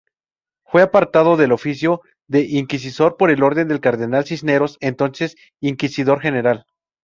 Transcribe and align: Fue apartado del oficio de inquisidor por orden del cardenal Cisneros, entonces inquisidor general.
Fue 0.65 0.81
apartado 0.81 1.37
del 1.37 1.51
oficio 1.51 2.01
de 2.25 2.41
inquisidor 2.43 3.17
por 3.17 3.29
orden 3.43 3.67
del 3.67 3.81
cardenal 3.81 4.25
Cisneros, 4.25 4.77
entonces 4.81 5.35
inquisidor 5.59 6.19
general. 6.21 6.65